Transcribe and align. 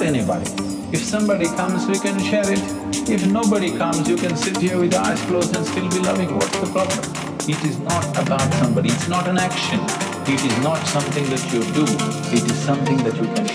not 0.00 0.08
anybody. 0.08 0.44
If 0.92 1.02
somebody 1.02 1.46
comes, 1.46 1.86
we 1.86 1.98
can 1.98 2.18
share 2.22 2.50
it. 2.50 2.62
If 3.08 3.26
nobody 3.26 3.76
comes, 3.76 4.08
you 4.08 4.16
can 4.16 4.36
sit 4.36 4.56
here 4.56 4.78
with 4.78 4.94
eyes 4.94 5.20
closed 5.22 5.54
and 5.54 5.66
still 5.66 5.88
be 5.90 5.98
loving. 5.98 6.34
What's 6.34 6.58
the 6.58 6.66
problem? 6.66 6.98
It 7.48 7.62
is 7.64 7.78
not 7.80 8.06
about 8.16 8.52
somebody. 8.54 8.88
It's 8.88 9.08
not 9.08 9.28
an 9.28 9.38
action. 9.38 9.80
It 10.26 10.42
is 10.44 10.56
not 10.62 10.86
something 10.86 11.24
that 11.30 11.42
you 11.52 11.60
do. 11.74 11.84
It 12.34 12.50
is 12.50 12.58
something 12.58 12.96
that 12.98 13.16
you 13.16 13.26
can 13.34 13.49